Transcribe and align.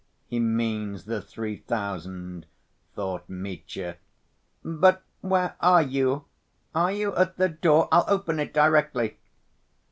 "He 0.25 0.39
means 0.39 1.05
the 1.05 1.21
three 1.21 1.57
thousand," 1.57 2.47
thought 2.95 3.29
Mitya. 3.29 3.97
"But 4.65 5.03
where 5.21 5.55
are 5.59 5.83
you? 5.83 6.25
Are 6.73 6.91
you 6.91 7.15
at 7.15 7.37
the 7.37 7.49
door? 7.49 7.87
I'll 7.91 8.05
open 8.07 8.39
it 8.39 8.51
directly." 8.51 9.19